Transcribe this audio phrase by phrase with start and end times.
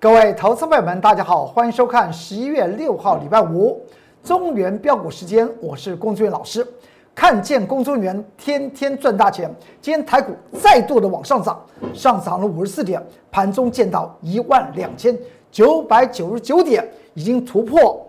[0.00, 3.78] 各位投资朋友们，大家好，欢迎收看十一月六号礼拜五
[4.24, 6.66] 中原标股时间，我是龚俊老师。
[7.14, 11.60] 看见龚中原天天赚大钱，今天台股再度的往上涨，
[11.92, 12.98] 上涨了五十四点，
[13.30, 15.14] 盘中见到一万两千
[15.52, 18.02] 九百九十九点，已经突破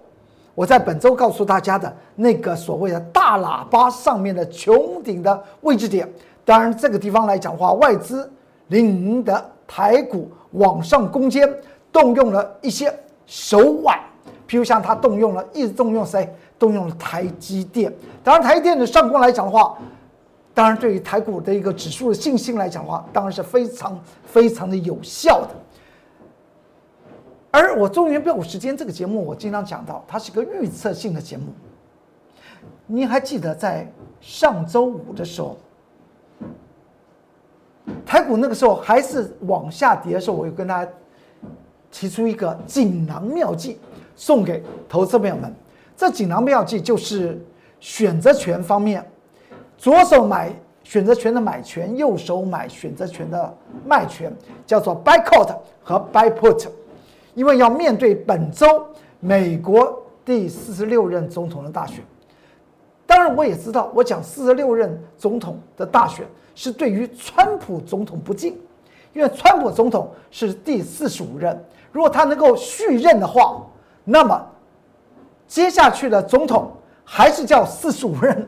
[0.55, 6.09] 我在本周告诉大家的那个所谓的大喇叭上面的穹顶的位置点。
[6.45, 8.31] 当然，这个地方来讲话，外资
[8.67, 11.53] 领的台股往上攻坚。
[11.91, 12.93] 动用了一些
[13.25, 13.99] 手腕，
[14.47, 16.33] 譬如像他动用了，一直动用谁？
[16.57, 17.91] 动用了台积电。
[18.23, 19.77] 当然，台积电的上攻来讲的话，
[20.53, 25.49] 当然对于台股的一个指数的信心来讲的话，当然是非常非常的有效的。
[27.49, 31.45] 而我中原标股时间这个节目，我经常讲到，它是个预测性的节目。
[32.85, 35.57] 您还记得在上周五的时候，
[38.05, 40.91] 台股那个时候还是往下跌的时候，我有跟大家。
[41.91, 43.77] 提出一个锦囊妙计
[44.15, 45.53] 送给投资朋友们，
[45.97, 47.39] 这锦囊妙计就是
[47.79, 49.05] 选择权方面，
[49.77, 54.33] 左手买选择权的买权，右手买选择权的卖权，
[54.65, 56.67] 叫做 buy call 和 buy put。
[57.33, 58.85] 因为要面对本周
[59.19, 62.03] 美国第四十六任总统的大选，
[63.05, 68.59] 当然我也知道，我讲四十六任总统的大选是对于川普总统不敬，
[69.13, 71.57] 因为川普总统是第四十五任。
[71.91, 73.61] 如果他能够续任的话，
[74.03, 74.41] 那么
[75.47, 76.71] 接下去的总统
[77.03, 78.47] 还是叫四十五任。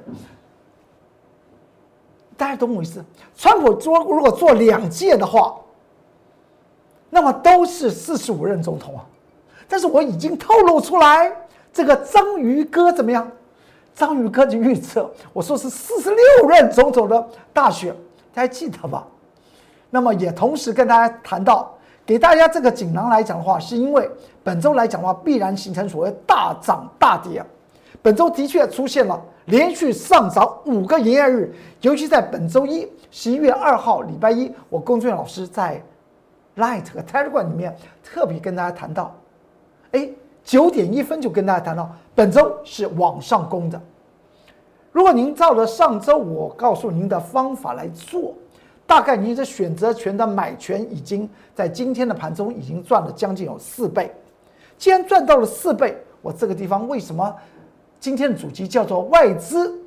[2.38, 3.04] 大家懂我意思？
[3.36, 5.56] 川普做如果做两届的话，
[7.10, 9.06] 那么都是四十五任总统啊。
[9.68, 11.32] 但是我已经透露出来，
[11.72, 13.30] 这个章鱼哥怎么样？
[13.94, 17.96] 章鱼哥的预测，我说是四十六任总统的大选，
[18.34, 19.06] 大家记得吧？
[19.90, 21.72] 那么也同时跟大家谈到。
[22.06, 24.10] 给大家这个锦囊来讲的话，是因为
[24.44, 27.44] 本周来讲的话，必然形成所谓大涨大跌。
[28.02, 35.82] 本周的确出现了连续上涨五个营业日，尤其在本周一，十一月二号礼拜一，我龚俊老师在
[36.58, 39.16] Light 和 Telegram 里面特别跟大家谈到，
[39.92, 40.10] 哎，
[40.44, 43.82] 九点一分就跟大家谈到，本周是往上攻的。
[44.92, 48.34] 如果您照着上周我告诉您的方法来做。
[48.86, 54.12] 大概你的选择权的买权已经在今天的盘中已经赚了将近有四倍。
[54.78, 57.34] 既然赚到了四倍，我这个地方为什么
[58.00, 59.80] 今天的主题叫做外资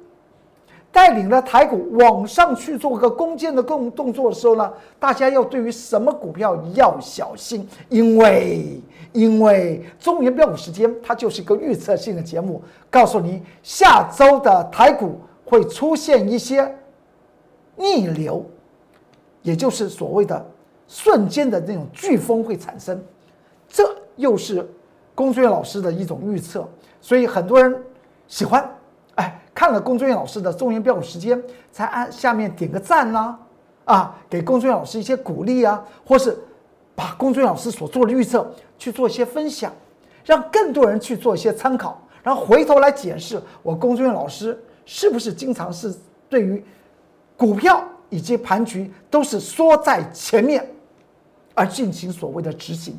[0.91, 4.73] 带领了台股往上去做个攻坚的动动作的时候呢？
[4.99, 8.81] 大家要对于什么股票要小心，因为
[9.13, 16.75] 因为中原标股时间它就是一个预测性的节目，告诉你下周的台股会出现一些
[17.77, 18.43] 逆流。
[19.47, 20.45] 也就是所谓的
[20.89, 23.01] 瞬间的那种飓风会产生，
[23.69, 24.69] 这又是
[25.15, 26.69] 龚俊老师的一种预测，
[27.01, 27.81] 所以很多人
[28.27, 28.69] 喜欢，
[29.15, 31.41] 哎，看了龚俊老师的中原标股时间，
[31.71, 33.39] 才按下面点个赞呐，
[33.85, 36.37] 啊，给龚俊老师一些鼓励啊，或是
[36.97, 39.73] 把龚俊老师所做的预测去做一些分享，
[40.25, 45.95] 让更多人去做一些参考，然后回头来检视我龚俊老师是不是经常是
[46.29, 46.65] 对于
[47.37, 47.81] 股票。
[48.17, 50.67] 以及盘局都是缩在前面，
[51.55, 52.97] 而进行所谓的执行。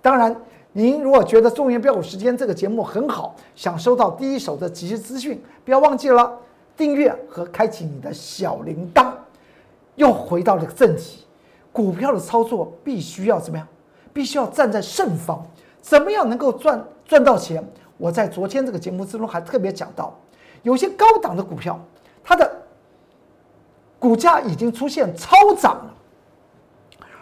[0.00, 0.34] 当然，
[0.72, 6.38] 您如果觉得中原标股时间这个节目很好，想收到第一手的即时资讯，不要忘记了
[6.76, 9.12] 订阅和开启你的小铃铛。
[9.96, 11.24] 又回到了正题，
[11.72, 13.66] 股票的操作必须要怎么样？
[14.12, 15.44] 必须要站在胜方。
[15.80, 17.60] 怎么样能够赚赚到钱？
[17.98, 20.16] 我在昨天这个节目之中还特别讲到，
[20.62, 21.80] 有些高档的股票，
[24.06, 25.94] 股价已经出现超涨了，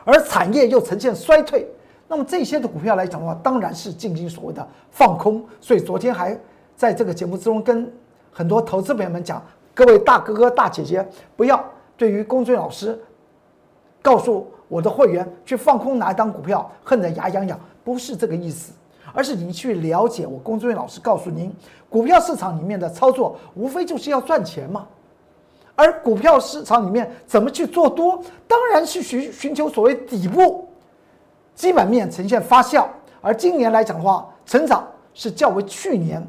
[0.04, 1.66] 而产业又呈现衰退，
[2.06, 5.42] 那么这些的股票来讲的话，当然是进行所谓的放空。
[5.62, 6.38] 所以昨天还
[6.76, 7.90] 在这个节目之中跟
[8.30, 9.42] 很多投资朋友们讲：
[9.72, 11.64] 各位大哥哥大姐姐，不要
[11.96, 13.00] 对于龚俊老师
[14.02, 18.74] 告诉我的会员去放空哪一档股票，恨得牙痒痒，不是这个意思，
[19.14, 21.50] 而是你去了解我龚俊老师告诉您，
[21.88, 24.86] 股票市场里面的操作，无非就是要赚钱嘛。
[25.76, 28.22] 而股票市场里面怎么去做多？
[28.46, 30.68] 当然是寻寻求所谓底部
[31.54, 32.86] 基本面呈现发酵。
[33.20, 36.24] 而今年来讲的话，成长是较为去年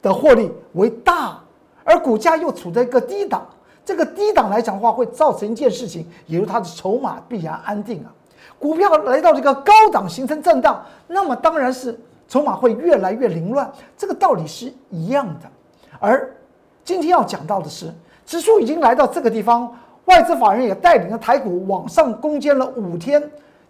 [0.00, 1.38] 的获利为大，
[1.84, 3.46] 而股价又处在一个低档。
[3.84, 8.12] 这个低档来讲的话，会造成一件事情，也就是它的筹码必然安定啊。
[8.58, 13.70] 股票来到这个高档形成震荡，那么当然是筹码会越来越凌乱。
[13.98, 15.50] 这个道理是一样的，
[16.00, 16.32] 而。
[16.86, 17.92] 今天要讲到的是，
[18.24, 19.74] 指数已经来到这个地方，
[20.04, 23.20] 外资法人也带领着台股往上攻坚了五天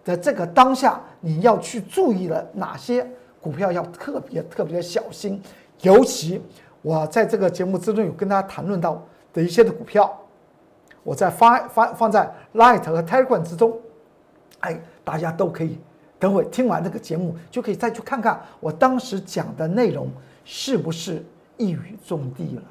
[0.05, 3.05] 的这个当下，你要去注意了哪些
[3.41, 5.41] 股票要特别特别小心，
[5.81, 6.39] 尤其
[6.83, 9.03] 我在这个节目之中有跟大家谈论到
[9.33, 10.15] 的一些的股票，
[11.01, 13.75] 我在发发放在 Light 和 Telegram 之中，
[14.59, 15.79] 哎，大家都可以
[16.19, 20.07] 等会听完这个节目就可以再去看看我当时讲的内容
[20.45, 21.25] 是不是
[21.57, 22.61] 一语中的了。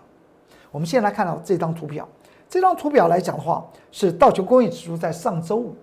[0.77, 2.07] 我们先来看到这张图表，
[2.51, 5.75] 这张图表来讲的话，是道琼工业指数在上周五。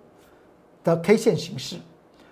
[0.83, 1.77] 的 K 线形式，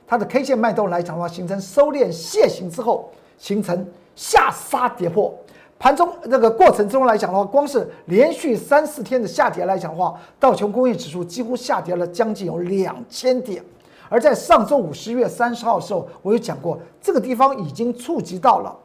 [0.05, 3.09] 它的 K 线脉动来讲的话，形成收敛楔形之后，
[3.39, 3.83] 形成
[4.15, 5.33] 下杀跌破。
[5.79, 13.63] 盘中这个过程中来讲的话，光是连续三四天的下跌来讲的话，道琼工业指数几乎下跌了将近有两千点。
[14.07, 18.77] 而在上周五十月三十号的时候，我有讲过，这个地方已经触及到了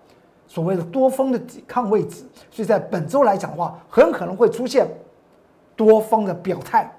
[0.47, 4.87] 所谓的多方的抵抗位置，所以在本周来讲的话，很可能会出现
[5.75, 6.91] 多方的表态。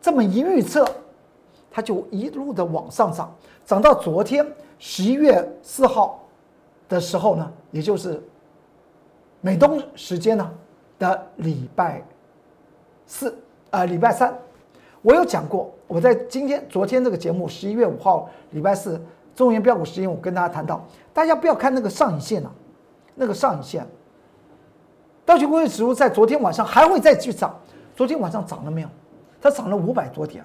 [0.00, 0.86] 这么一预测。
[1.76, 3.34] 它就一路的往上涨，
[3.66, 4.46] 涨到昨天
[4.78, 6.24] 十一月四号
[6.88, 8.22] 的时候呢，也就是
[9.40, 10.48] 美东时间呢
[11.00, 12.00] 的礼拜
[13.06, 13.36] 四
[13.70, 14.32] 啊礼拜三，
[15.02, 19.04] 我有讲过，我在今天昨天这个节目十一月五号礼拜四
[19.34, 22.50] 中原标股时间，我跟大家谈到，大家不要看那个上影线啊，
[23.14, 23.86] 那个上影线，
[25.24, 27.58] 道琼工业指数在昨天晚上还会再去涨，
[27.96, 28.88] 昨天晚上涨了没有？
[29.40, 30.44] 它涨了五百多点。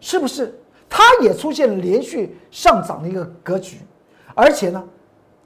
[0.00, 0.54] 是不是
[0.88, 3.78] 它也出现了连续上涨的一个格局？
[4.34, 4.84] 而且呢，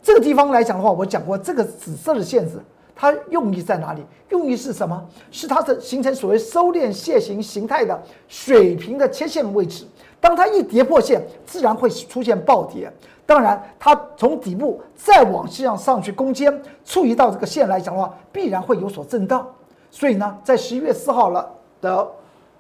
[0.03, 2.61] 这个地方来讲的话，我讲过，这个紫色的线子，
[2.95, 4.05] 它用意在哪里？
[4.31, 5.07] 用意是什么？
[5.31, 9.87] 是它的形成所谓收敛楔形形态的水平的切线位置。
[10.21, 12.93] 当它一跌破线，自然会出现暴跌。
[13.25, 19.47] 当然，它从底部再往向上去攻坚，触及到这个线来讲的话，必然会有所震荡。
[19.91, 21.49] 所以呢，在十一月四号了
[21.81, 22.09] 的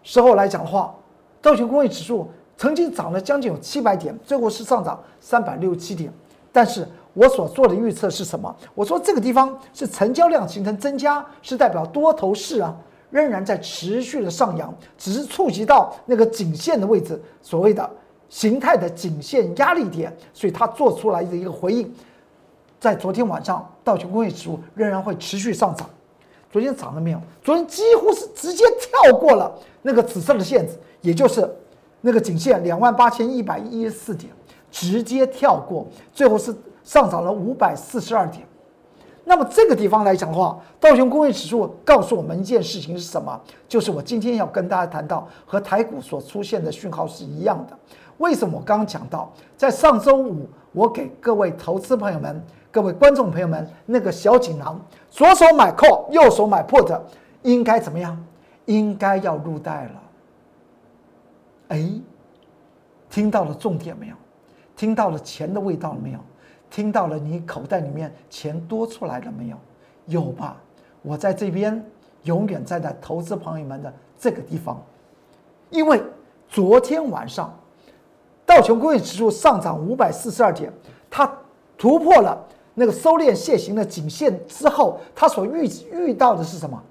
[0.02, 0.94] 时候来讲的话。
[1.40, 6.12] 道琼工业指数曾经涨了将近有七百点，最后是上涨三百六十七点。
[6.50, 8.54] 但是我所做的预测是什么？
[8.74, 12.74] 我说这个地方是成交量形成增加，是代表多头市啊
[13.10, 17.88] 仍然在持续的上扬，只是触及到那个颈线的位置，所谓的
[18.28, 21.94] 形态的颈线压力点，所以它做出来的一个回应，
[22.78, 25.88] 在昨天晚上道琼工业指数仍然会持续上涨。
[26.50, 27.20] 昨天涨了没有？
[27.42, 30.78] 昨天几乎是直接跳过了那个紫色的线子。
[31.00, 31.48] 也就是
[32.00, 34.32] 那个颈线两万八千一百一十四点，
[34.68, 36.52] 直接跳过，最后是
[36.82, 38.44] 上涨了五百四十二点。
[39.28, 43.38] 那么这个地方来讲的话，道琼工业指数告诉我们一件事情是什么？
[43.68, 47.78] 就是我今天要跟大家谈到和台股所出现的讯号是一样的。
[48.16, 54.80] 为什么我刚刚讲到，在上周五我给各位投资朋友们、各位观众朋友们那个小锦囊，
[55.10, 56.98] 左手买 call，右手买 put，
[57.42, 58.18] 应该怎么样？
[58.64, 60.02] 应该要入袋了。
[61.68, 61.86] 哎，
[63.10, 64.14] 听到了重点没有？
[64.74, 66.18] 听到了钱的味道了没有？
[66.70, 69.56] 听到了你口袋里面钱多出来了没有？
[70.06, 70.56] 有吧？
[71.02, 71.84] 我在这边
[72.24, 74.82] 永远站在投资朋友们的这个地方，
[75.70, 76.02] 因为
[76.48, 77.56] 昨天晚上
[78.44, 80.72] 道琼工业指数上涨五百四十二点，
[81.10, 81.30] 它
[81.76, 82.42] 突破了
[82.74, 86.82] 那个收敛楔形的颈线之后，它所遇遇到的是什么？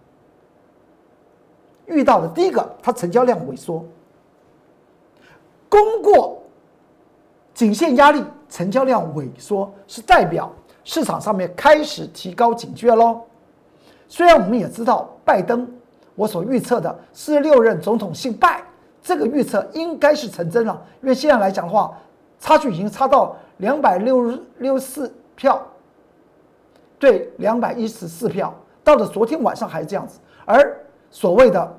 [1.86, 3.84] 遇到的第一个，它成交量萎缩。
[5.69, 6.37] 功过
[7.58, 13.20] 颈线压力，成交量萎缩，是代表市场上面开始提高警觉喽。
[14.08, 15.68] 虽然我们也知道拜登，
[16.14, 18.64] 我所预测的四十六任总统姓拜，
[19.02, 20.80] 这个预测应该是成真了。
[21.02, 21.98] 因为现在来讲的话，
[22.40, 25.60] 差距已经差到两百六十六四票，
[27.00, 30.20] 对两百一十四票，到了昨天晚上还是这样子。
[30.46, 31.76] 而所谓的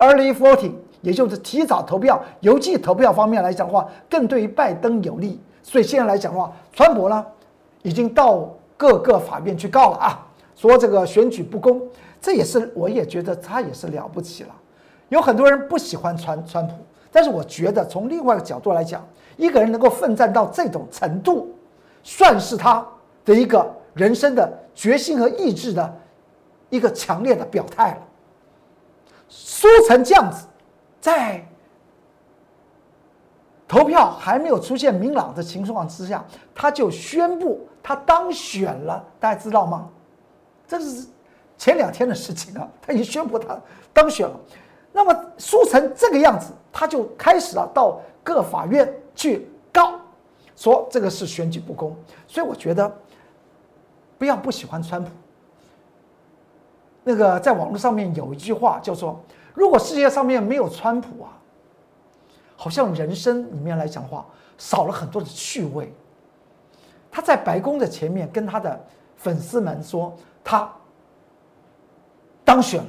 [0.00, 0.74] early voting。
[1.04, 5.38] 也就是提早投票、邮寄投票方面来讲的话，更对于拜登有利。
[5.62, 7.24] 所以现在来讲的话，川普呢
[7.82, 11.80] 已经到各个法院去告了啊，说这个选举不公。
[12.20, 14.54] 这也是我也觉得他也是了不起了。
[15.10, 16.72] 有很多人不喜欢川川普，
[17.12, 19.06] 但是我觉得从另外一个角度来讲，
[19.36, 21.54] 一个人能够奋战到这种程度，
[22.02, 22.84] 算是他
[23.26, 25.94] 的一个人生的决心和意志的
[26.70, 27.98] 一个强烈的表态了。
[29.28, 30.46] 说成这样子。
[31.04, 31.46] 在
[33.68, 39.04] 投票还没有出现明朗的情况之下，他就宣布他当选了。
[39.20, 39.86] 大家知道吗？
[40.66, 41.06] 这是
[41.58, 43.60] 前两天的事情啊，他已经宣布他
[43.92, 44.34] 当选了。
[44.92, 50.00] 那么输成这个样子，他就开始了到各法院去告，
[50.56, 51.94] 说这个是选举不公。
[52.26, 52.90] 所以我觉得
[54.16, 55.10] 不要不喜欢川普。
[57.02, 59.22] 那个在网络上面有一句话叫做。
[59.54, 61.32] 如果世界上面没有川普啊，
[62.56, 64.26] 好像人生里面来讲的话
[64.58, 65.90] 少了很多的趣味。
[67.10, 68.84] 他在白宫的前面跟他的
[69.16, 70.68] 粉丝们说他
[72.44, 72.88] 当选了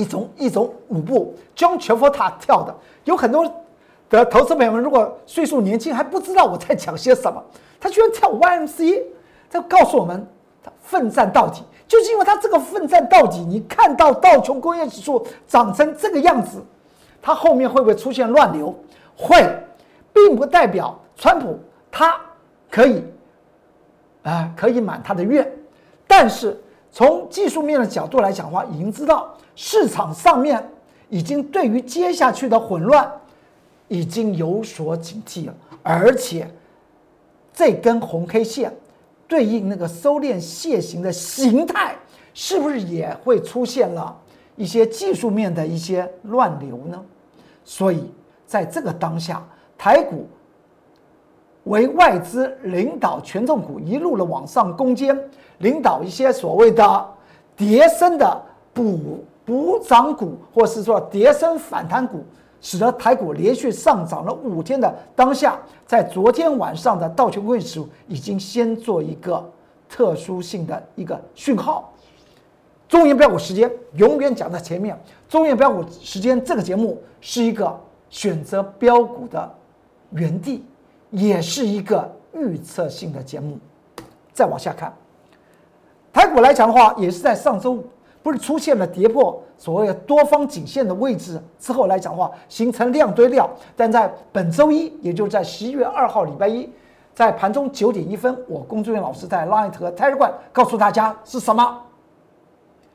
[0.00, 3.44] 一种一种舞步，John Travolta 跳的，有很多。
[4.08, 7.40] 的投资朋友们，如果岁数年轻还不知道我在讲些什么，
[7.78, 9.04] 他居然跳 YMC，
[9.48, 10.26] 他告诉我们
[10.64, 13.38] 他奋战到底，就是因为他这个奋战到底。
[13.38, 16.60] 你看到道琼工业指数涨成这个样子，
[17.22, 18.74] 它后面会不会出现乱流？
[19.16, 19.36] 会，
[20.12, 21.56] 并不代表川普
[21.88, 22.20] 他
[22.68, 23.04] 可以
[24.24, 25.48] 啊可以满他的愿，
[26.08, 26.60] 但是
[26.92, 30.62] 从技术面的角度来讲的话，已经知道市场上面
[31.08, 33.10] 已经对于接下去的混乱。
[33.92, 36.48] 已经有所警惕了，而且
[37.52, 38.72] 这根红 K 线
[39.26, 41.96] 对应那个收敛楔形的形态，
[42.32, 44.16] 是不是也会出现了
[44.54, 47.04] 一些技术面的一些乱流呢？
[47.64, 48.08] 所以
[48.46, 49.44] 在这个当下，
[49.76, 50.28] 台股
[51.64, 55.18] 为外资领导权重股一路的往上攻坚，
[55.58, 57.08] 领导一些所谓的
[57.56, 58.40] 叠升的
[58.72, 62.24] 补补涨股，或是说叠升反弹股。
[62.62, 69.42] 使得台股连续上涨了五天的当下，在昨天晚上的道琼工业指数已经先做一个
[69.88, 71.90] 特殊性的一个讯号。
[72.86, 74.94] 中原标股时间永远讲在前面。
[75.26, 77.74] 中原标股时间这个节目是一个
[78.10, 79.50] 选择标股的
[80.10, 80.62] 原地，
[81.10, 83.58] 也是一个预测性的节目。
[84.32, 84.92] 再往下看，
[86.12, 87.84] 台股来讲的话，也是在上周五。
[88.22, 93.48] 不是出现了跌破所谓的多方颈线的位置之后来讲的话，形成量堆料。
[93.74, 96.70] 但在本周一，也就在十一月二号礼拜一，
[97.14, 101.80] 在盘中九点一分，我工作人员老师在 Line 和 Telegram 告诉大家是什么？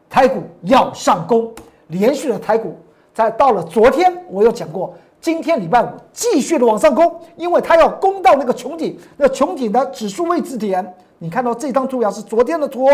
[0.07, 1.51] 台股要上攻，
[1.87, 2.77] 连续的台股
[3.11, 10.95] 在到了昨天，我有讲过，今天礼拜五继续的往上攻，因为它要攻到那个穹顶，那穹顶的指数位置点。
[11.17, 12.87] 你看到这张图表是昨天的图，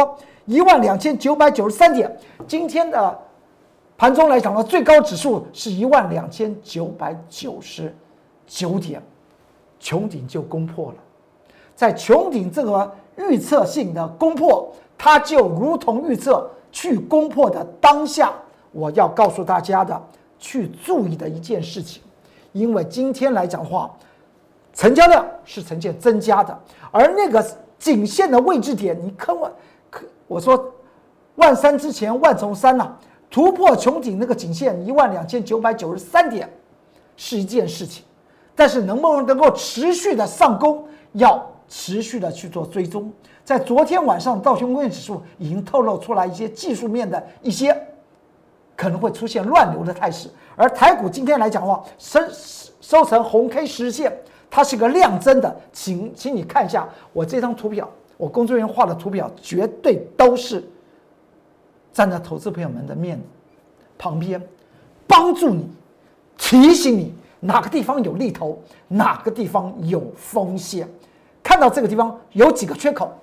[0.46, 2.16] 一万两千九百九十三点。
[2.48, 3.20] 今天的
[3.98, 7.94] 盘中来讲呢，最高指数是一万两千九百九十
[8.48, 9.02] 九点，
[9.82, 10.96] 穹顶就攻破了。
[11.76, 18.32] 在穹顶这个预测性的攻破，它就如同预测去攻破的当下，
[18.72, 20.00] 我要告诉大家的
[20.38, 22.04] 去注意的一件事情，
[22.52, 23.92] 因为今天来讲话，
[24.74, 26.60] 成交量是呈现增加的，
[26.92, 27.46] 而那个。
[27.82, 29.52] 颈线的位置点，你看我，
[29.90, 30.72] 可我说，
[31.38, 32.96] 万三之前万重山呐，
[33.28, 36.48] 突破穹顶那个颈线一万两千九百九十三点，
[37.18, 38.06] 是一件事情，
[38.54, 43.12] 但是能不能能够持续的上攻，要持续的去做追踪。
[43.44, 47.76] 在昨天晚上，道琼工业指数已经透露出来一些技术面的一些
[48.82, 52.20] 可能会出现乱流的态势，而台股今天来讲的话，收
[52.82, 54.12] 收成红 K 实线。
[54.50, 60.68] 它是个量增的，请请你看一下我这张图表，我工作人员画的图表绝对都是
[61.94, 63.22] 站在投资朋友们的面
[64.00, 64.42] 旁边，
[65.06, 65.70] 帮助你
[66.36, 70.90] 提醒你哪个地方有利头，哪个地方有风险。
[71.44, 73.14] 看到这个地方有几个缺口，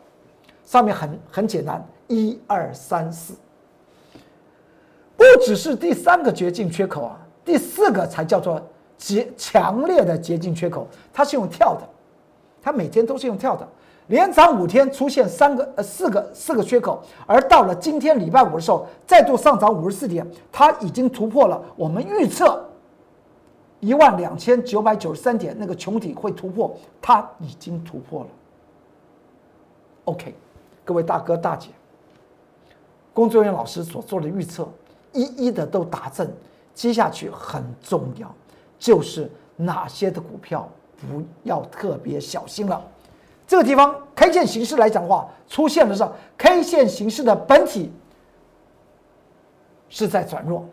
[0.64, 3.34] 上面很很简单，一二三四，
[5.18, 8.58] 不只是第三个绝境缺口啊，第四个才叫做。
[9.00, 11.82] 极强烈的捷径缺口，它是用跳的，
[12.60, 13.64] 它每天都是用跳的，
[14.08, 22.68] 连涨五天出现三个呃四个四个缺口，而到了今天礼拜五的时候，再度上涨五十四点，它已经突破了我们预测
[23.78, 28.26] 一万两千九百九十三点那个穹顶会突破，它已经突破了。
[30.06, 30.34] OK，
[30.84, 31.68] 各位大哥大姐，
[33.14, 34.68] 工作人员老师所做的预测
[35.12, 36.30] 一一的都打正，
[36.74, 38.32] 接下去很重要。
[38.78, 40.68] 就是哪些的股票
[41.00, 42.80] 不要特别小心了。
[43.46, 47.90] 这个地方 K 线形式来讲的话，出现的是 K 线形式的本体
[49.88, 50.64] 是在转弱，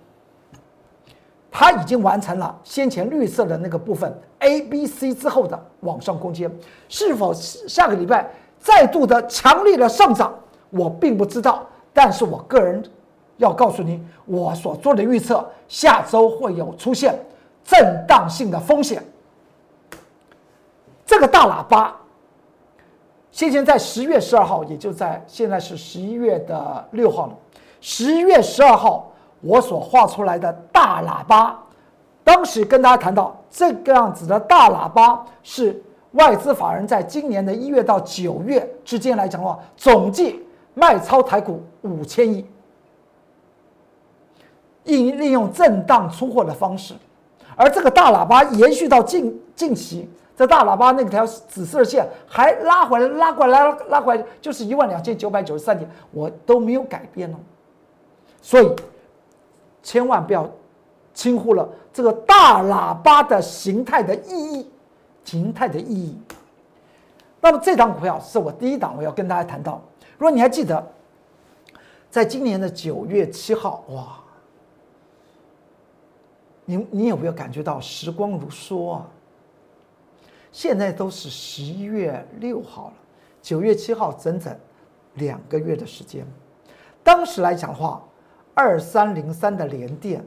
[1.50, 6.52] 它已经完成了先前绿色的那个部分 A、B、C 之后的往上空间，
[6.90, 10.38] 是否下个礼拜再度的强力的上涨，
[10.70, 11.66] 我并不知道。
[11.94, 12.84] 但是我个人
[13.38, 17.18] 要告诉你，我所做的预测，下周会有出现。
[17.68, 19.04] 震荡性的风险，
[21.04, 21.96] 这个大喇叭，
[23.32, 27.36] 先前在十月十二号，也就在现在是十一月的六号了。
[27.82, 29.12] 十一月十二号，
[29.42, 31.60] 我所画出来的大喇叭，
[32.24, 40.40] 当时跟大家谈到这个样子的大喇叭是外资法人在今年的一月到九月之间来讲的话，总计
[40.76, 42.46] 卖超台股五千亿，
[44.86, 46.94] 应利用震荡出货的方式，
[47.56, 57.38] 而这个大喇叭延续到近近期，这大喇叭那条紫色线还拉回来，拉过来，拉拉回来，就是一万两千九百九十三点，我都没有改变哦，
[58.42, 58.72] 所以
[59.84, 60.50] 千万不要
[61.14, 61.68] 轻忽了。
[61.94, 64.70] 这个大喇叭的形态的意义，
[65.24, 66.18] 形态的意义。
[67.40, 69.82] 那么这档股票是我第一档，我要跟大家谈到。
[70.18, 70.86] 如果你还记得，
[72.10, 74.18] 在今年的九月七号，哇，
[76.66, 79.08] 你你有没有感觉到时光如梭啊？
[80.52, 82.94] 现在都是十一月六号了，
[83.42, 84.54] 九月七号整整
[85.14, 86.26] 两个月的时间。
[87.04, 88.04] 当时来讲的话，
[88.54, 90.26] 二三零三的连电，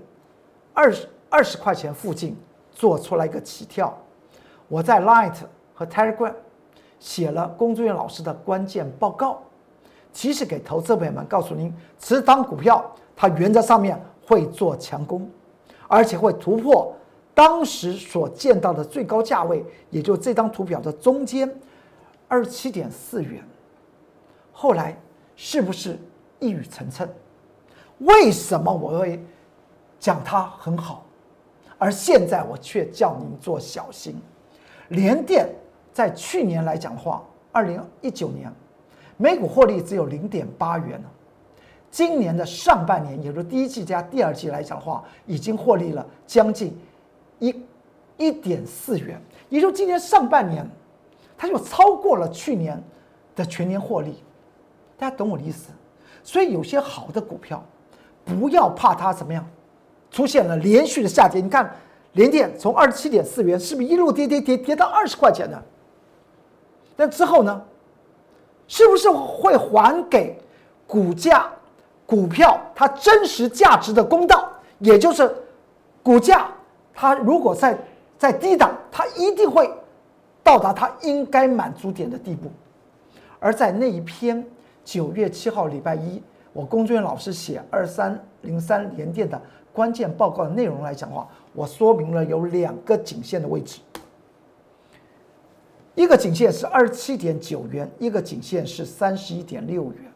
[0.73, 1.09] 二十。
[1.31, 2.35] 二十块钱附近
[2.73, 3.95] 做出来一个起跳，
[4.67, 5.35] 我在 Light
[5.75, 6.33] 和 Telegram
[6.99, 9.43] 写了龚志远老师的关键报告，
[10.11, 12.83] 其实给投资朋友们告诉您，持仓股票
[13.15, 15.31] 它原则上面会做强攻，
[15.89, 16.95] 而且会突破
[17.35, 21.53] 当时所见到的最高价位，也就这张图表的中间
[22.29, 23.43] 二十七点四元。
[24.53, 24.97] 后来
[25.35, 25.99] 是不是
[26.39, 27.09] 一语成谶？
[27.99, 29.25] 为什么我会
[29.99, 31.05] 讲它很好？
[31.79, 34.21] 而现在我却叫您做小心。
[34.89, 35.49] 联电
[35.93, 38.53] 在去年来讲的话，二零一九年
[39.17, 41.09] 每股获利只有零点八元呢。
[41.91, 46.79] 今年的上半年，也就是第一季加第二季来讲的话，已经获利了将近
[47.39, 47.63] 一
[48.17, 50.69] 一点四元，也就今年上半年，
[51.37, 52.83] 它就超过了去年
[53.35, 54.23] 的全年获利。
[54.99, 55.71] 大家懂我的意思？
[56.23, 57.65] 所以有些好的股票，
[58.25, 59.49] 不要怕它怎么样。
[60.11, 61.71] 出现了连续的下跌，你看，
[62.13, 65.63] 联电从二十七点四元，是不是一路跌跌跌跌到二十块钱呢？
[66.97, 67.63] 但之后呢，
[68.67, 70.39] 是不是会还给
[70.87, 71.51] 股价、
[72.09, 74.51] 股票它真实价值的公道？
[74.79, 75.31] 也就是
[76.03, 76.49] 股价
[76.95, 77.79] 它如果在
[78.17, 79.71] 在低档，它一定会
[80.43, 82.51] 到达它应该满足点的地步。
[83.39, 84.43] 而在那一篇
[84.87, 86.23] 九月七号礼拜一，
[86.55, 89.39] 我龚俊老师写二三零三联电的。
[89.71, 93.79] 关键报告的内容来讲的话，我说明了有两个颈线的位置，
[95.95, 100.13] 一个颈线是二十七点九元，一个颈线是三十一点六元。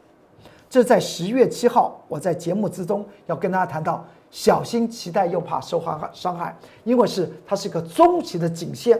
[0.73, 8.99] 这在十月七号，我在节目之中要跟大家谈到，小心期待又怕受害伤害，因为是它是一个中期的颈线，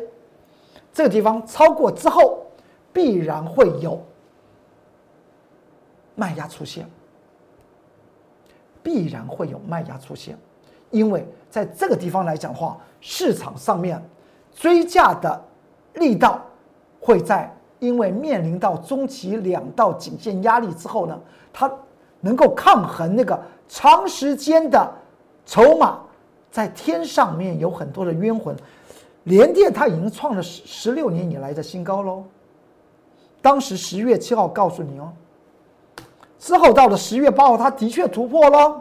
[0.93, 2.47] 这个地方超过之后，
[2.93, 3.99] 必然会有
[6.15, 6.87] 卖压出现，
[8.83, 10.39] 必然会有卖压出现。
[10.91, 13.99] 因为在这个地方来讲的话，市场上面
[14.55, 15.43] 追价的
[15.95, 16.39] 力道
[17.01, 17.51] 会在
[17.83, 21.21] 因为面临到中期两道颈线压力之后呢，
[21.53, 21.69] 它
[22.21, 23.37] 能够抗衡那个
[23.69, 24.89] 长时间的
[25.45, 25.99] 筹码
[26.49, 28.55] 在天上面有很多的冤魂，
[29.25, 32.23] 联电它已经创了十十六年以来的新高喽。
[33.41, 35.13] 当时十月七号告诉你哦，
[36.39, 38.81] 之后到了十月八号，它的确突破了。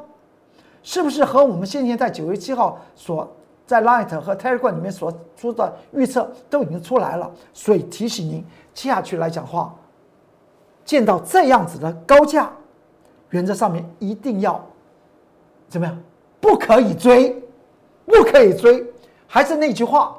[0.84, 3.28] 是不是和我们先前在九月七号所
[3.66, 7.32] 在 Light 和 Telegram 里面所出的预测都已经出来了？
[7.54, 9.74] 所以提醒您，接下去来讲话，
[10.84, 12.52] 见到这样子的高价，
[13.30, 14.62] 原则上面一定要
[15.70, 15.98] 怎么样？
[16.42, 17.42] 不可以追，
[18.06, 18.86] 不可以追。
[19.26, 20.18] 还是那句话，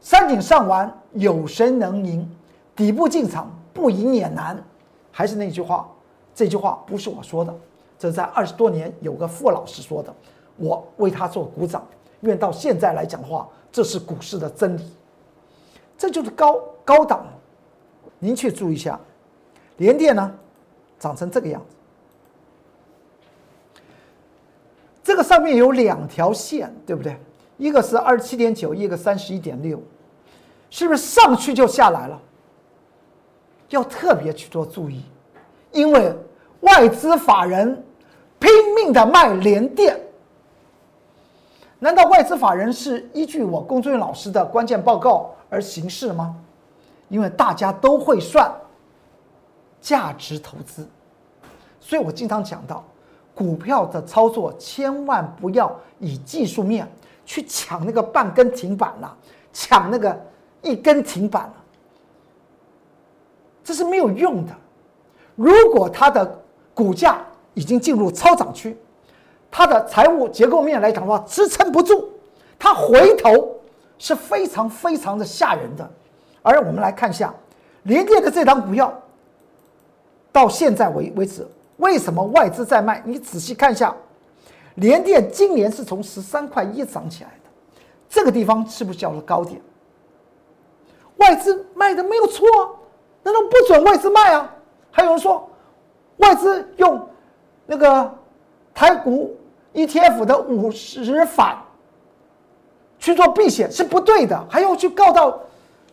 [0.00, 2.28] 山顶上玩有谁能赢，
[2.74, 4.60] 底部进场不赢也难。
[5.12, 5.88] 还是那句话，
[6.34, 7.54] 这句话不是我说的。
[7.98, 10.12] 这在二十多年有个傅老师说的，
[10.56, 11.86] 我为他做鼓掌。
[12.20, 14.82] 因为到现在来讲的话，这是股市的真理，
[15.96, 17.26] 这就是高高档。
[18.18, 18.98] 您去注意一下，
[19.76, 20.34] 联电呢，
[20.98, 21.76] 长成这个样子。
[25.02, 27.16] 这个上面有两条线，对不对？
[27.56, 29.80] 一个是二十七点九，一个三十一点六，
[30.70, 32.20] 是不是上去就下来了？
[33.68, 35.02] 要特别去做注意，
[35.72, 36.14] 因为
[36.60, 37.82] 外资法人。
[38.38, 39.98] 拼命的卖联电，
[41.78, 46.34] 难道外资法人是依据我龚俊老师的关键报告而行事吗？
[47.08, 48.52] 因为大家都会算
[49.80, 50.88] 价值投资，
[51.80, 52.82] 所以我经常讲到，
[53.34, 56.90] 股票的操作千万不要以技术面
[57.24, 59.16] 去抢那个半根停板了，
[59.52, 60.18] 抢那个
[60.62, 61.54] 一根停板了，
[63.62, 64.52] 这是没有用的。
[65.36, 66.42] 如果它的
[66.74, 67.20] 股价，
[67.54, 68.76] 已经进入超涨区，
[69.56, 72.10] 它的财务结构面来讲的话支撑不住，
[72.58, 73.58] 它回头
[73.96, 75.90] 是非常非常的吓人的。
[76.42, 77.32] 而我们来看一下
[77.84, 78.92] 联电的这张股票，
[80.30, 83.02] 到现在为为止，为什么外资在卖？
[83.06, 83.96] 你仔细看一下，
[84.74, 89.58] 联电今年是从十三块一涨起来的，这个地方是不是叫做高点？
[91.16, 92.46] 外资卖的没有错，
[93.22, 94.54] 难道不准外资卖啊？
[94.90, 95.48] 还有人说
[96.18, 97.08] 外资用
[97.64, 98.14] 那个
[98.74, 99.34] 台股
[99.76, 101.58] ETF 的五十反
[102.98, 105.38] 去做避险是不对的，还要去告到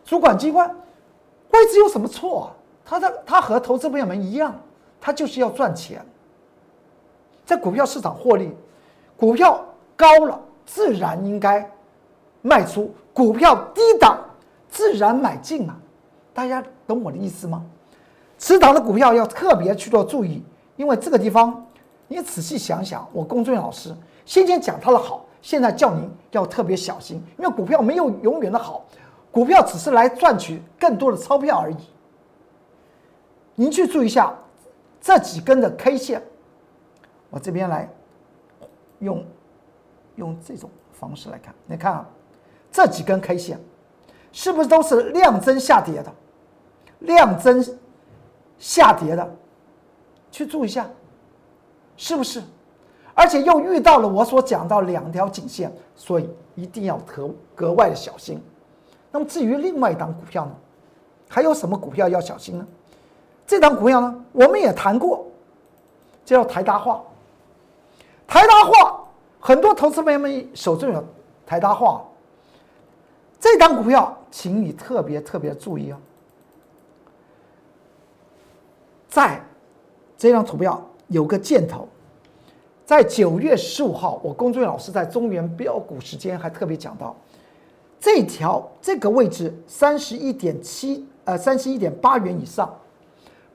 [0.04, 0.68] 主管机关，
[1.52, 2.48] 外资有什么错啊？
[2.86, 4.56] 他的他和投资朋友们一样，
[5.00, 6.04] 他就是要赚钱，
[7.46, 8.56] 在股票市场获利，
[9.18, 9.64] 股票
[9.96, 11.70] 高了自然应该
[12.42, 14.18] 卖出，股票低档。
[14.70, 15.78] 自然买进啊，
[16.34, 17.64] 大家懂我的意思吗？
[18.40, 20.44] 持仓的股票要特别去做注意，
[20.78, 21.64] 因为这个地方
[22.14, 23.92] 你仔细想想，我龚俊老师
[24.24, 28.86] 先前讲他的好，现在叫您要特别小心，因为股票没有永远的好，
[29.32, 31.78] 股票只是来赚取更多的钞票而已。
[33.56, 34.32] 您去注意一下
[35.02, 36.22] 这几根的 K 线，
[37.32, 37.90] 我这边来
[39.00, 39.26] 用
[40.16, 42.08] 用这种方式来看，你看啊，
[42.72, 43.60] 这几根 K 线。
[44.32, 46.12] 是不是都是量增下跌的？
[47.00, 47.64] 量增
[48.58, 49.36] 下跌的，
[50.32, 50.90] 去注意一下，
[51.98, 52.42] 是不是？
[53.16, 58.42] 而且又遇到了我所讲到两条颈线，所以一定要格格外的小心。
[59.12, 60.52] 那么至于另外一档股票呢？
[61.30, 62.68] 还有什么股票要小心呢？
[63.46, 65.26] 这档股票呢，我们也谈过，
[66.26, 67.04] 叫台达化。
[68.26, 69.04] 台达化，
[69.40, 71.04] 很多投资朋友们手中有
[71.46, 72.04] 台达化。
[73.40, 75.98] 这档股票，请你特别特别注意哦。
[79.08, 79.40] 在
[80.18, 81.88] 这张图表有个箭头，
[82.84, 87.16] 在九月十五号，我龚俊老师在中原标股时间还特别讲到，
[88.00, 92.74] 这条这个位置三十一点七呃三十一点八元以上，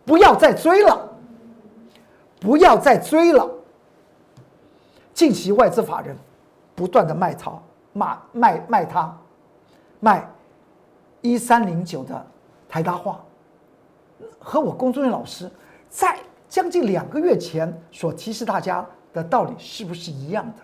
[0.05, 1.09] 不要再追了，
[2.41, 3.51] 不要再追了。
[5.13, 6.17] 近期外资法人
[6.77, 7.61] 不断的卖超
[7.93, 9.19] 卖卖卖它。
[10.01, 10.25] 卖
[11.23, 12.27] 一三零九的
[12.69, 13.21] 台大化，
[14.39, 15.51] 和我龚忠元老师
[15.89, 16.17] 在
[16.49, 20.63] 将近两个月前所提示大家的道理是不是一样的？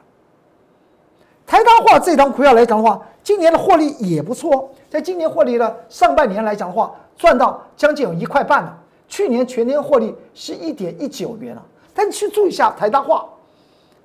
[1.46, 8.78] 台大化这张股票来讲的话，今年的获利也不错，在今年获利的上半年来讲的话，赚到将近有一块半了。
[9.06, 13.28] 去年全年获利是一点一九元了，但你去注意一下台大化，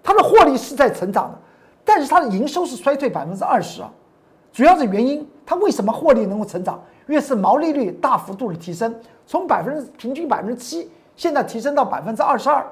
[0.03, 1.39] 它的获利是在成长的，
[1.85, 3.89] 但是它的营收是衰退百分之二十啊。
[4.51, 6.83] 主要的原因，它为什么获利能够成长？
[7.07, 8.93] 越是毛利率大幅度的提升，
[9.25, 12.65] 从百分之平均百分之七，现在提升到百分之二十二，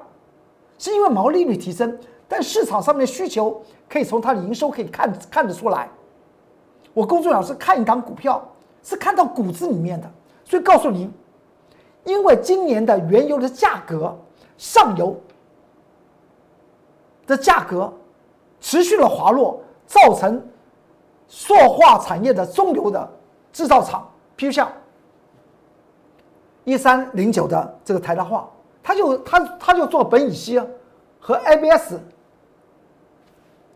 [0.78, 1.98] 是因为毛利率提升。
[2.26, 5.86] 但市场上面的需求可以从它的营收可以看看得出来。
[6.94, 8.42] 我公众老师看一档股票
[8.82, 10.10] 是看到骨子里面的，
[10.46, 11.12] 所以告诉您，
[12.04, 14.18] 因为今年的原油的价格
[14.56, 15.14] 上游
[17.26, 17.92] 的价格
[18.62, 20.42] 持续的滑落，造成。
[21.30, 23.06] 塑化产业的中游的
[23.52, 24.66] 制造厂，譬如像
[26.68, 28.48] 一三零九的这个台达化，
[28.82, 30.60] 他就他他就做苯乙烯
[31.18, 31.94] 和 ABS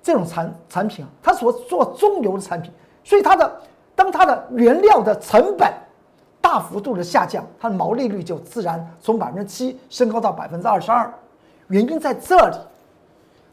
[0.02, 2.70] 这种产产品啊，他所做中游的产品，
[3.02, 3.60] 所以它的
[3.94, 5.72] 当它的原料的成本
[6.40, 11.12] 大幅度的下降，它的毛利率就自然从百分之七升高到百分之二十二，
[11.68, 12.56] 原因在这里，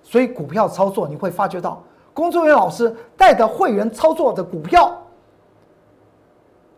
[0.04, 1.82] 所以股票操作你会发觉到。
[2.12, 4.92] 工作人员老师带的会员操作的股票，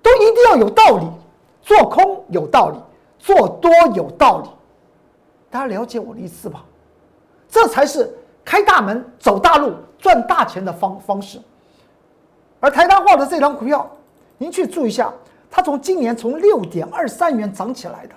[0.03, 1.07] 都一定要有道理，
[1.61, 2.77] 做空有道理，
[3.19, 4.49] 做多有道理，
[5.49, 6.63] 大家了解我的意思吧？
[7.49, 8.11] 这才是
[8.43, 11.39] 开大门走大路赚大钱的方方式。
[12.59, 13.89] 而台达化的这张股票，
[14.37, 15.13] 您去注意一下，
[15.49, 18.15] 它从今年从六点二三元涨起来的，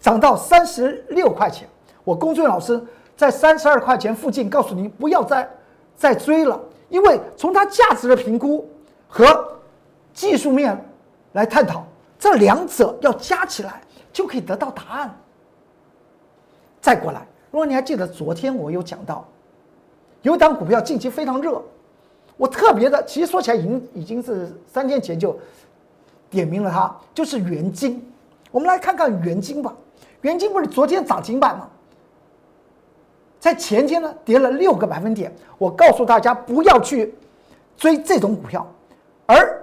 [0.00, 1.68] 涨到三十六块钱。
[2.04, 2.82] 我龚俊老师。
[3.16, 5.46] 在三十二块钱附近，告诉您不要再
[5.94, 6.58] 再追了，
[6.88, 8.66] 因为从它价值的评估
[9.06, 9.46] 和
[10.14, 10.89] 技术面
[11.32, 11.84] 来探讨，
[12.18, 13.80] 这两者要加起来
[14.12, 15.14] 就可以得到答案。
[16.80, 19.26] 再过来，如果你还记得昨天我有讲到，
[20.22, 21.62] 有一档股票近期非常热，
[22.36, 25.38] 我特别的，其实说起来已经已经是三天前就
[26.28, 28.06] 点名了它，就是元金。
[28.50, 29.74] 我们来看看元金吧，
[30.22, 31.68] 元金不是昨天涨停板吗？
[33.38, 35.34] 在前天呢，跌了六个百分点。
[35.56, 37.14] 我告诉大家不要去
[37.76, 38.66] 追这种股票，
[39.26, 39.62] 而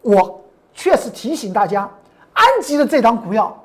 [0.00, 0.39] 我
[0.72, 1.88] 确实提醒大家，
[2.32, 3.64] 安吉的这张股票，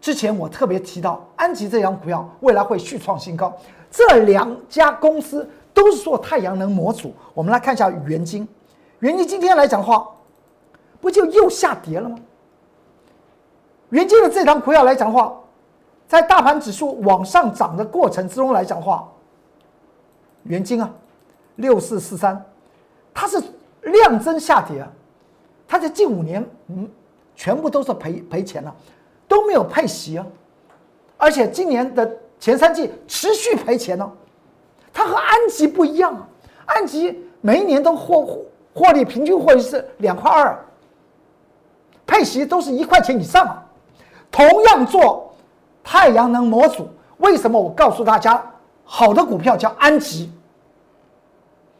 [0.00, 3.52] 之前我特别提到，安吉这张股票未来会续创新高。
[3.90, 7.14] 这两家公司都是做太阳能模组。
[7.32, 8.46] 我们来看一下元晶，
[8.98, 10.06] 元晶今天来讲的话，
[11.00, 12.16] 不就又下跌了吗？
[13.90, 15.32] 元晶的这张股票来讲的话，
[16.08, 19.08] 在大盘指数往上涨的过程之中来讲的话，
[20.42, 20.90] 元晶啊，
[21.54, 22.44] 六四四三，
[23.14, 23.40] 它是
[23.82, 24.90] 量增下跌啊，
[25.68, 26.88] 它在近五年嗯，
[27.34, 28.74] 全部都是赔赔钱了，
[29.26, 30.26] 都没有配息啊，
[31.16, 34.10] 而且今年的前三季持续赔钱呢。
[34.92, 36.28] 它和安吉不一样啊，
[36.66, 40.58] 安吉每一年都获获利平均获利是两块二，
[42.06, 43.62] 配息都是一块钱以上啊。
[44.30, 45.34] 同样做
[45.82, 48.42] 太阳能模组，为什么我告诉大家
[48.84, 50.30] 好的股票叫安吉，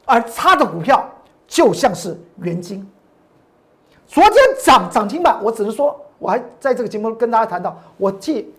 [0.04, 1.08] 而差的股票
[1.46, 2.86] 就像是元晶。
[4.06, 8.52] 昨天涨涨停板，我只是说，我还在这个节目跟大家谈到，我替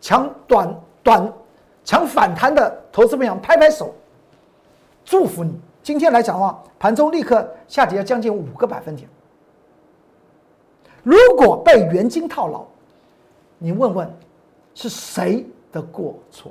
[0.00, 1.32] 抢短短。
[1.84, 3.94] 抢反弹的投资朋友拍拍手，
[5.04, 5.56] 祝福你。
[5.84, 9.08] 今天来讲的话，盘中立刻下跌将近五个百分点。
[11.04, 12.64] 如果被元金套牢，
[13.58, 14.12] 你问问
[14.74, 16.50] 是谁的过错？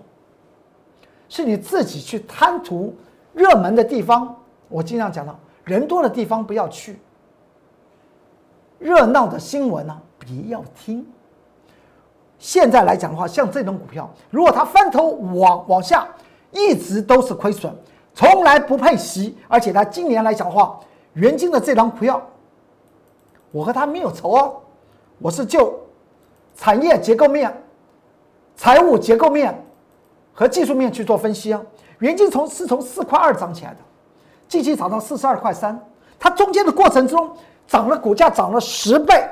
[1.27, 2.95] 是你自己去贪图
[3.33, 4.33] 热门的地方。
[4.69, 6.97] 我经常讲到，人多的地方不要去，
[8.85, 11.03] 热闹的新闻呢，不要听。
[12.37, 16.07] 现在来讲的话，像这种股票，如果它翻头往往下，
[16.51, 17.73] 一直都是亏损，
[18.13, 20.79] 从来不配息，而且它今年来讲的话，
[21.13, 22.21] 元金的这张股票，
[23.49, 24.61] 我和它没有仇哦，
[25.17, 25.73] 我是就
[26.55, 27.51] 产业结构面、
[28.55, 29.65] 财务结构面
[30.31, 31.59] 和技术面去做分析啊。
[31.97, 33.77] 元金从是从四块二涨起来的，
[34.47, 35.83] 近期涨到四十二块三，
[36.19, 37.35] 它中间的过程中
[37.67, 39.27] 涨了股价涨了十倍。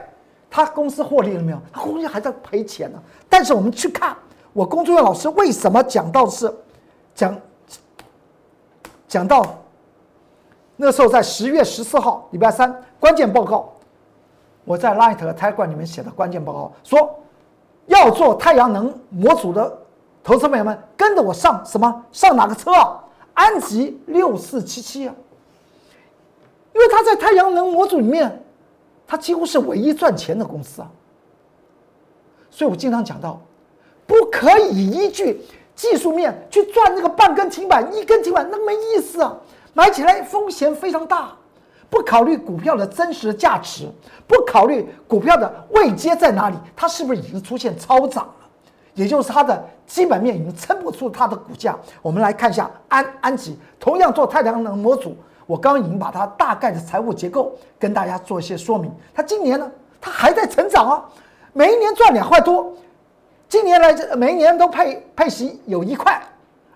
[0.49, 1.57] 他公司获利了没有？
[1.71, 3.01] 他公司还在赔钱呢。
[3.27, 4.15] 但是我们去看，
[4.53, 6.53] 我工作院老师为什么讲到是
[7.15, 7.35] 讲
[9.07, 9.43] 讲到
[10.75, 13.73] 那时候在十月十四号礼拜三关键报告，
[14.63, 17.19] 我在 Light 和 t i g e 里面写的关键报告说，
[17.87, 19.75] 要做太阳能模组的
[20.23, 22.99] 投资朋友们跟着我上什么上哪个车啊？
[23.33, 25.15] 安吉六四七七啊，
[26.73, 28.39] 因为它在太阳能模组里面。
[29.05, 30.89] 它几乎是唯一赚钱的公司啊，
[32.49, 33.39] 所以我经常讲到，
[34.07, 35.39] 不可以依据
[35.75, 39.36] 技术面去赚那个半根停板、一根停板，那没意思啊！
[39.73, 41.31] 买起来风险非常大，
[41.89, 43.88] 不考虑股票的真实的价值，
[44.25, 48.33] 不考虑股票的位阶在哪里，它是不是已经出现超涨了？
[48.95, 51.77] 也就是它的基本面已经撑不住它的股价。
[52.01, 55.15] 我们来看一下安安吉，同样做太阳能模组。
[55.45, 58.91] 我刚刚已经把它大概的财务结构跟大家做一些说明。
[59.13, 61.06] 它今年呢，它还在成长啊，
[61.51, 62.73] 每一年赚两块多，
[63.49, 66.21] 今年来每一年都配配息有一块，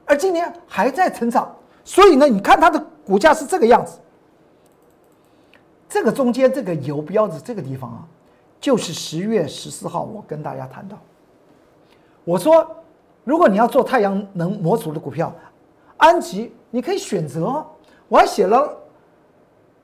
[0.06, 1.56] 而今年还在成长。
[1.86, 3.98] 所以呢，你看它的股价是这个样子。
[5.88, 8.04] 这个中间这个游标的这个地方啊，
[8.60, 10.98] 就是十月十四号我跟大家谈到，
[12.26, 12.70] 我说
[13.24, 15.34] 如果你要做太阳能模组的股票，
[15.96, 17.66] 安吉你可以选择。
[18.08, 18.78] 我还写了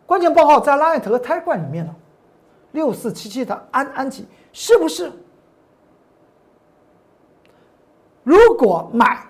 [0.06, 1.96] 关键报告在拉艾特和胎冠里面呢，
[2.72, 5.12] 六四七七的安安吉是不是？
[8.24, 9.26] 如果买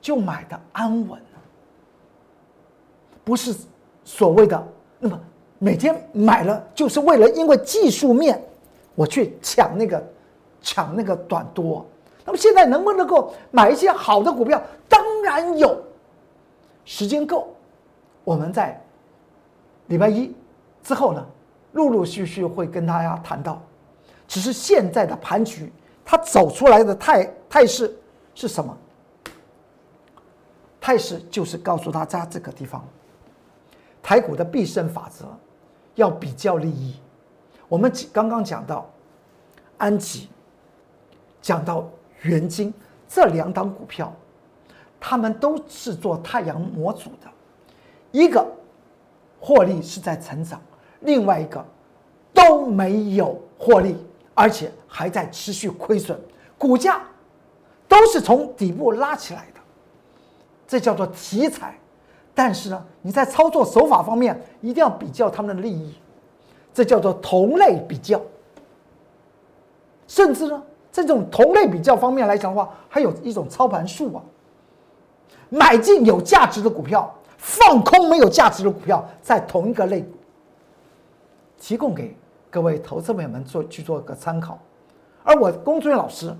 [0.00, 1.20] 就买的安稳
[3.24, 3.54] 不是
[4.04, 4.68] 所谓的
[4.98, 5.18] 那么
[5.58, 8.42] 每天买了就是为了因为技术面
[8.94, 10.04] 我去抢那个
[10.60, 11.86] 抢那个短多。
[12.24, 14.60] 那么现在能不能够买一些好的股票？
[14.88, 15.80] 当然有，
[16.84, 17.54] 时间够。
[18.24, 18.80] 我们在
[19.86, 20.34] 礼拜一
[20.82, 21.24] 之后呢，
[21.72, 23.62] 陆陆续续会跟大家谈到，
[24.26, 25.70] 只是现在的盘局，
[26.04, 27.94] 它走出来的态态势
[28.34, 28.76] 是什么？
[30.80, 32.82] 态势就是告诉大家这个地方，
[34.02, 35.26] 台股的必胜法则，
[35.94, 36.96] 要比较利益。
[37.68, 38.90] 我们刚刚讲到
[39.78, 40.28] 安吉，
[41.40, 41.88] 讲到
[42.22, 42.72] 元晶
[43.08, 44.12] 这两档股票，
[45.00, 47.30] 他们都是做太阳模组的。
[48.14, 48.46] 一个
[49.40, 50.62] 获利是在成长，
[51.00, 51.62] 另外一个
[52.32, 53.96] 都没有获利，
[54.34, 56.16] 而且还在持续亏损，
[56.56, 57.02] 股价
[57.88, 59.60] 都是从底部拉起来的，
[60.68, 61.76] 这叫做题材。
[62.32, 65.96] 但是呢，你在操作手法方面一定要比较他们的利益，
[66.72, 68.20] 这叫做同类比较。
[70.06, 74.22] 甚至呢，这种同类比较方面来讲的话，还有一种操盘术啊，
[75.48, 77.12] 买进有价值的股票。
[77.44, 80.08] 放空没有价值的股票，在同一个类股，
[81.58, 82.16] 提供给
[82.48, 84.58] 各位投资朋友们做去做个参考。
[85.22, 86.34] 而我龚俊老师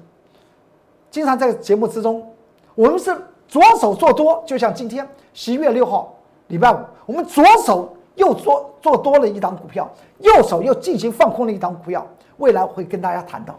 [1.10, 2.26] 经常在节目之中，
[2.74, 3.14] 我们是
[3.46, 9.86] 左手做多，就像今天十一月六号礼拜五，我们左手又做做多了一档股票，
[10.20, 12.06] 右手又进行放空了一档股票。
[12.38, 13.54] 未来会跟大家谈到，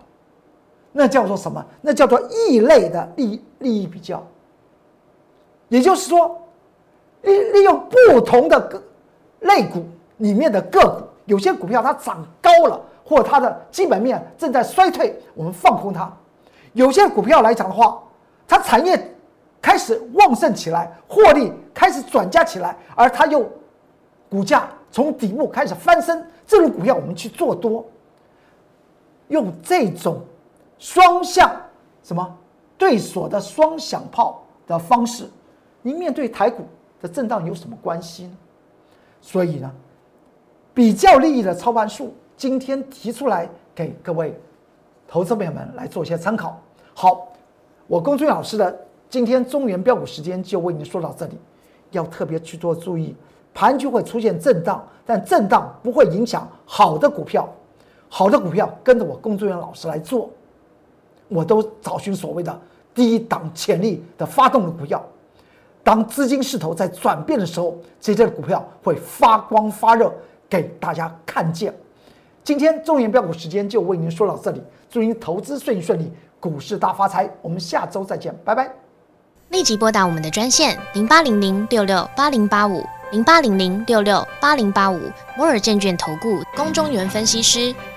[0.92, 1.64] 那叫做什么？
[1.82, 4.22] 那叫做异类的利利益比较。
[5.70, 6.42] 也就是说，
[7.26, 8.82] 利利用不同的个
[9.42, 9.86] 类股
[10.18, 16.08] 里面的个股，有些股票它涨高了，或它的基本面正在衰退，我们放空它；
[16.74, 18.02] 有些股票来讲的话，
[18.48, 19.16] 它产业
[19.62, 23.46] 开始旺盛起来，获利开始转嫁起来，而它又
[24.30, 27.86] 股价从底部开始翻身，这种股票我们去做多。
[29.30, 30.22] 用这种
[30.78, 31.52] 双向
[32.04, 32.38] 什么
[32.78, 35.28] 对锁的双响炮的方式，
[35.82, 36.64] 你面对台股
[37.06, 38.38] 的震荡有什么关系呢？
[39.22, 39.72] 所以呢，
[40.74, 44.36] 比较利益的操盘术，今天提出来给各位
[45.08, 46.60] 投资朋友们来做一些参考。
[46.96, 47.28] 好，
[47.86, 48.76] 我龚俊老师的
[49.08, 51.38] 今天中原标股时间就为您说到这里，
[51.92, 53.16] 要特别去做注意，
[53.54, 57.48] 盘就会出现震荡，但震荡不会影响好的股票。
[58.10, 60.32] 好的股票跟着我工作人员老师来做，
[61.28, 62.60] 我都找寻所谓的
[62.94, 65.04] 低档潜力的发动的股票。
[65.86, 70.12] 当资金势头在转变的时候，这些股票会发光发热，
[70.50, 71.72] 给大家看见。
[72.44, 77.30] 今天中原标股时间就为您说到这里，祝您投资顺顺利，股市大发财。
[77.44, 78.68] 我们下周再见，拜拜。
[79.50, 85.00] 立即拨打我们的专线零八零零六六八零八五零八零零六六八零八五
[85.38, 87.72] 摩尔证券投顾龚中原分析师。